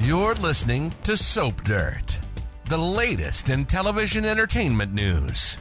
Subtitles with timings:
[0.00, 2.18] You're listening to Soap Dirt,
[2.64, 5.58] the latest in television entertainment news.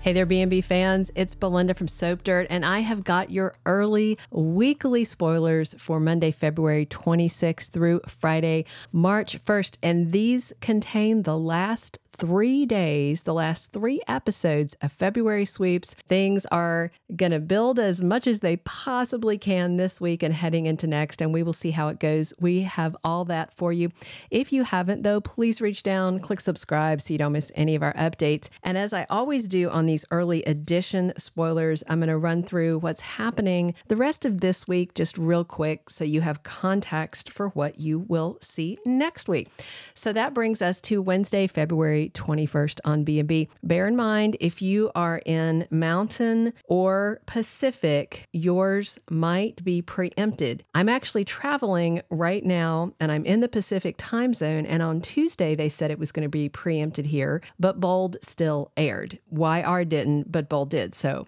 [0.00, 1.10] Hey there, B&B fans.
[1.14, 6.30] It's Belynda from Soap Dirt, and I have got your early weekly spoilers for Monday,
[6.30, 9.76] February 26th through Friday, March 1st.
[9.82, 15.94] And these contain the last three days, the last three episodes of February sweeps.
[16.08, 20.66] Things are going to build as much as they possibly can this week and heading
[20.66, 22.32] into next, and we will see how it goes.
[22.40, 23.90] We have all that for you.
[24.30, 27.82] If you haven't, though, please reach down, click subscribe so you don't miss any of
[27.82, 28.48] our updates.
[28.62, 32.78] And as I always do on these early edition spoilers, I'm going to run through
[32.78, 37.48] what's happening the rest of this week just real quick so you have context for
[37.50, 39.48] what you will see next week.
[39.94, 43.48] So that brings us to Wednesday, February 21st on B&B.
[43.62, 50.64] Bear in mind, if you are in Mountain or Pacific, yours might be preempted.
[50.74, 54.66] I'm actually traveling right now and I'm in the Pacific time zone.
[54.66, 58.70] And on Tuesday, they said it was going to be preempted here, but Bold still
[58.76, 59.18] aired.
[59.30, 60.94] YR didn't, but Bold did.
[60.94, 61.26] So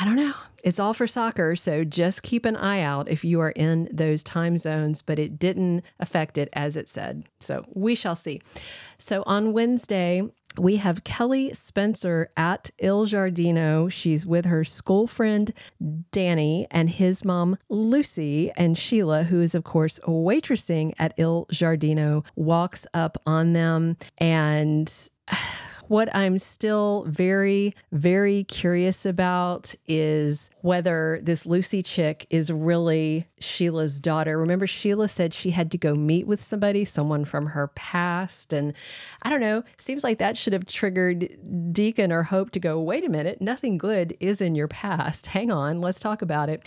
[0.00, 0.32] I don't know.
[0.64, 4.24] It's all for soccer, so just keep an eye out if you are in those
[4.24, 7.26] time zones, but it didn't affect it as it said.
[7.40, 8.40] So we shall see.
[8.96, 10.22] So on Wednesday,
[10.56, 13.90] we have Kelly Spencer at Il Giardino.
[13.92, 15.52] She's with her school friend
[16.12, 22.24] Danny and his mom Lucy and Sheila, who is of course waitressing at Il Giardino,
[22.36, 25.10] walks up on them and
[25.88, 34.00] what I'm still very, very curious about is whether this Lucy chick is really Sheila's
[34.00, 34.38] daughter.
[34.38, 38.52] Remember, Sheila said she had to go meet with somebody, someone from her past.
[38.52, 38.72] And
[39.22, 41.28] I don't know, seems like that should have triggered
[41.72, 45.26] Deacon or Hope to go, wait a minute, nothing good is in your past.
[45.26, 46.66] Hang on, let's talk about it.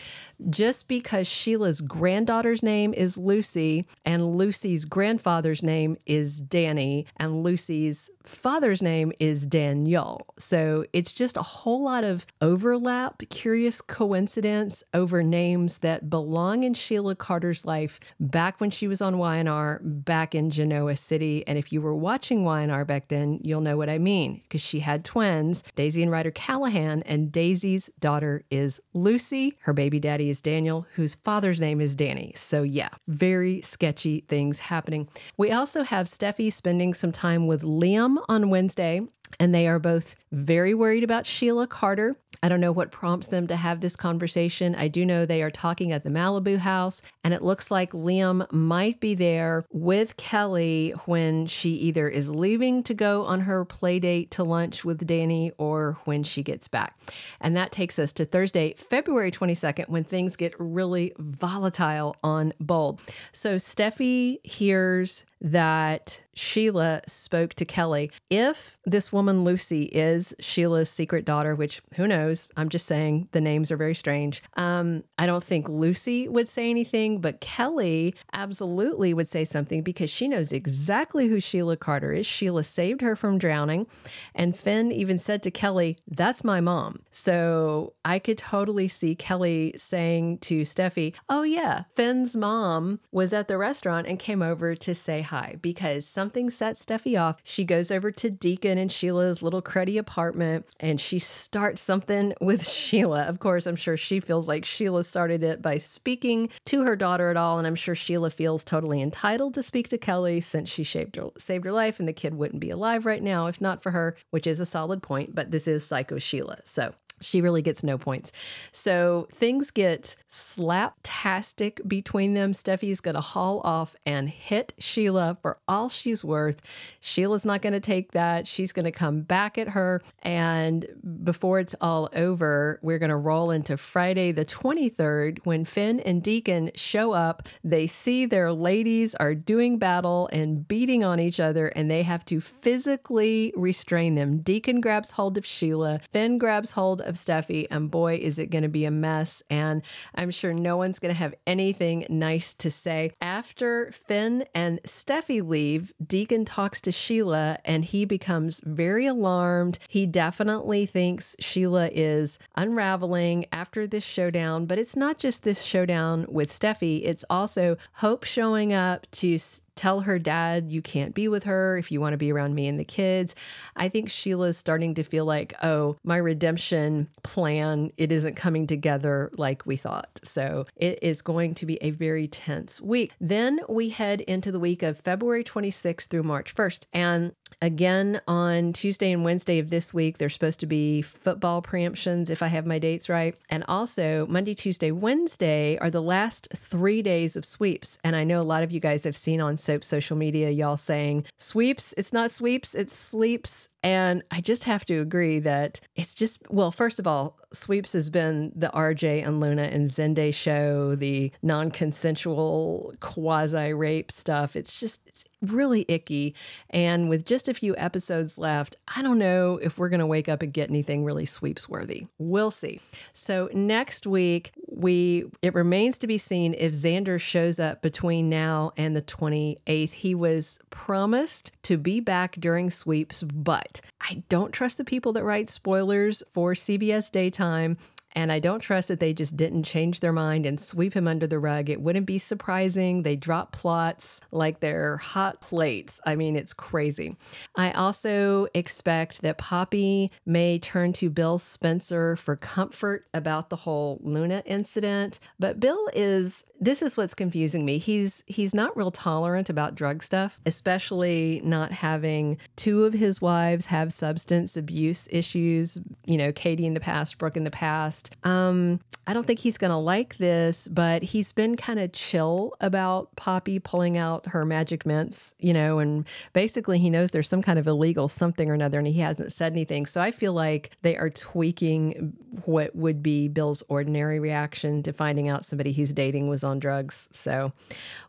[0.50, 8.12] Just because Sheila's granddaughter's name is Lucy and Lucy's grandfather's name is Danny and Lucy's
[8.24, 10.28] father's name is Daniel.
[10.38, 16.74] So it's just a whole lot of overlap, curious coincidence over names that belong in
[16.74, 21.46] Sheila Carter's life back when she was on Y&R, back in Genoa City.
[21.48, 24.80] And if you were watching Y&R back then, you'll know what I mean because she
[24.80, 29.58] had twins, Daisy and Ryder Callahan, and Daisy's daughter is Lucy.
[29.62, 32.34] Her baby daddy is Daniel, whose father's name is Danny.
[32.36, 35.08] So, yeah, very sketchy things happening.
[35.38, 38.97] We also have Steffy spending some time with Liam on Wednesday
[39.40, 42.16] and they are both very worried about Sheila Carter.
[42.44, 44.76] I don't know what prompts them to have this conversation.
[44.76, 48.52] I do know they are talking at the Malibu house, and it looks like Liam
[48.52, 54.00] might be there with Kelly when she either is leaving to go on her play
[54.00, 57.00] date to lunch with Danny or when she gets back.
[57.42, 63.02] And that takes us to Thursday, February 22nd, when things get really volatile on Bold.
[63.32, 68.12] So Steffy hears that Sheila spoke to Kelly.
[68.30, 73.42] If this woman Lucy is Sheila's secret daughter, which who knows, I'm just saying the
[73.42, 74.44] names are very strange.
[74.56, 80.10] Um, I don't think Lucy would say anything, but Kelly absolutely would say something because
[80.10, 82.28] she knows exactly who Sheila Carter is.
[82.28, 83.88] Sheila saved her from drowning,
[84.36, 89.74] and Finn even said to Kelly, "That's my mom." So I could totally see Kelly
[89.76, 94.94] saying to Steffy, "Oh yeah, Finn's mom was at the restaurant and came over to
[94.94, 97.38] say hi because something set Steffy off.
[97.44, 102.68] She goes over to Deacon and Sheila's little cruddy apartment and she starts something with
[102.68, 103.24] Sheila.
[103.24, 107.30] Of course, I'm sure she feels like Sheila started it by speaking to her daughter
[107.30, 107.58] at all.
[107.58, 111.30] And I'm sure Sheila feels totally entitled to speak to Kelly since she saved her,
[111.38, 114.18] saved her life and the kid wouldn't be alive right now if not for her,
[114.32, 115.36] which is a solid point.
[115.36, 116.60] But this is Psycho Sheila.
[116.64, 118.32] So she really gets no points.
[118.72, 122.54] So things get slaptastic between them.
[122.54, 126.62] Steffy's going to haul off and hit Sheila for all she's worth.
[127.00, 128.48] Sheila's not going to take that.
[128.48, 130.02] She's going to come back at her.
[130.22, 130.86] And
[131.24, 136.22] before it's all over, we're going to roll into Friday the 23rd when Finn and
[136.22, 137.48] Deacon show up.
[137.64, 142.26] They see their ladies are doing battle and beating on each other, and they have
[142.26, 144.40] to physically restrain them.
[144.40, 148.64] Deacon grabs hold of Sheila, Finn grabs hold of Steffy, and boy, is it going
[148.64, 149.42] to be a mess.
[149.50, 149.82] And
[150.16, 153.12] I'm sure no one's going to have anything nice to say.
[153.22, 159.80] After Finn and Steffy leave, Deacon talks to Sheila and he becomes very alarmed.
[159.88, 166.26] He definitely thinks Sheila is unraveling after this showdown, but it's not just this showdown
[166.30, 169.38] with Steffy, it's also Hope showing up to
[169.78, 172.68] tell her dad you can't be with her if you want to be around me
[172.68, 173.36] and the kids.
[173.76, 179.32] I think Sheila's starting to feel like, oh, my redemption plan, it isn't coming together
[179.38, 180.20] like we thought.
[180.24, 183.14] So it is going to be a very tense week.
[183.22, 186.86] Then we head into the week of February 26th through March 1st.
[186.92, 192.30] And Again, on Tuesday and Wednesday of this week, there's supposed to be football preemptions,
[192.30, 193.36] if I have my dates right.
[193.50, 197.98] And also, Monday, Tuesday, Wednesday are the last three days of sweeps.
[198.04, 200.78] And I know a lot of you guys have seen on Soap social media, y'all
[200.78, 203.70] saying, sweeps, it's not sweeps, it's sleeps.
[203.82, 208.10] And I just have to agree that it's just, well, first of all, Sweeps has
[208.10, 214.56] been the RJ and Luna and Zende show, the non consensual quasi rape stuff.
[214.56, 216.36] It's just, it's really icky.
[216.70, 220.30] And with just a few episodes left, I don't know if we're going to wake
[220.30, 222.08] up and get anything really sweeps worthy.
[222.18, 222.82] We'll see.
[223.14, 228.72] So next week, we it remains to be seen if Xander shows up between now
[228.78, 229.92] and the 28th.
[229.92, 235.24] He was promised to be back during sweeps, but I don't trust the people that
[235.24, 237.78] write spoilers for CBS daytime.
[238.14, 241.28] And I don't trust that they just didn't change their mind and sweep him under
[241.28, 241.70] the rug.
[241.70, 243.04] It wouldn't be surprising.
[243.04, 246.00] They drop plots like they're hot plates.
[246.06, 247.16] I mean, it's crazy.
[247.56, 254.00] I also expect that Poppy may turn to Bill Spencer for comfort about the whole
[254.02, 255.20] Luna incident.
[255.40, 257.78] But Bill is this is what's confusing me.
[257.78, 263.68] He's he's not real tolerant about drug stuff, especially not having two of his wives
[263.68, 268.07] have substance abuse issues, you know, Katie in the past, Brooke in the past.
[268.24, 272.54] Um, I don't think he's going to like this, but he's been kind of chill
[272.60, 277.42] about Poppy pulling out her magic mints, you know, and basically he knows there's some
[277.42, 279.86] kind of illegal something or another and he hasn't said anything.
[279.86, 285.30] So I feel like they are tweaking what would be Bill's ordinary reaction to finding
[285.30, 287.08] out somebody he's dating was on drugs.
[287.14, 287.54] So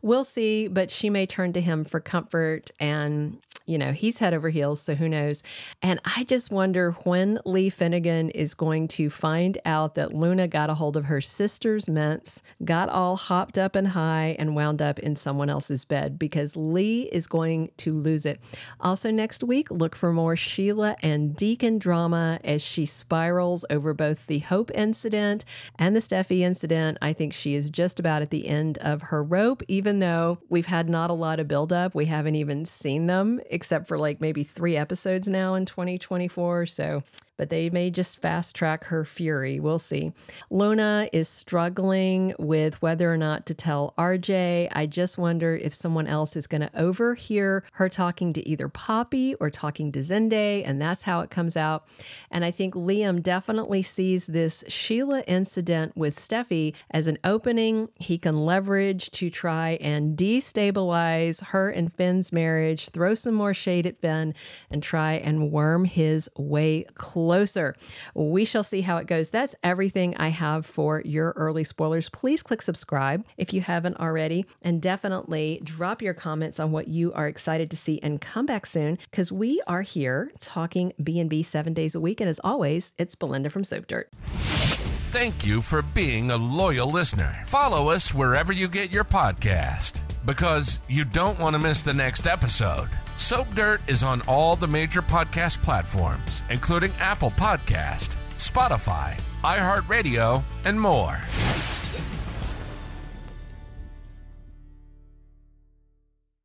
[0.03, 4.33] we'll see, but she may turn to him for comfort and you know, he's head
[4.33, 5.43] over heels, so who knows?
[5.83, 10.71] And I just wonder when Li Finnegan is going to find out that Luna got
[10.71, 14.99] a hold of her sister's mints, got all hopped up and high, and wound up
[14.99, 18.41] in someone else's bed because Lee is going to lose it.
[18.81, 24.27] Also, next week, look for more Sheila and Deacon drama as she spirals over both
[24.29, 25.45] the Hope incident
[25.79, 26.97] and the Steffy incident.
[27.03, 30.67] I think she is just about at the end of her rope, even though we've
[30.67, 31.95] had not a lot of buildup.
[31.95, 36.67] We haven't even seen them except for like maybe three episodes now in 2024.
[36.67, 37.03] So
[37.39, 39.61] but they may just fast track her fury.
[39.61, 40.13] We'll see.
[40.51, 44.69] Luna is struggling with whether or not to tell RJ.
[44.73, 49.37] I just wonder if someone else is going to overhear her talking to either Poppy
[49.37, 51.87] or talking to Zende, and that's how it comes out.
[52.31, 58.19] And I think Liam definitely sees this Sheila incident with Steffy as an opening he
[58.19, 64.01] can leverage to try and destabilize her and Finn's marriage, throw some more shade at
[64.01, 64.35] Finn,
[64.71, 67.77] and try and worm his way close closer.
[68.15, 69.29] We shall see how it goes.
[69.29, 72.09] That's everything I have for your early spoilers.
[72.09, 77.13] Please click subscribe if you haven't already, and definitely drop your comments on what you
[77.13, 81.75] are excited to see and come back soon because we are here talking B&B 7
[81.75, 84.11] days a week and as always, it's Belynda from Soap Dirt.
[85.11, 87.43] Thank you for being a loyal listener.
[87.45, 92.27] Follow us wherever you get your podcast because you don't want to miss the next
[92.27, 92.89] episode.
[93.19, 100.81] Soap Dirt is on all the major podcast platforms, including Apple Podcast, Spotify, iHeartRadio, and
[100.81, 101.21] more.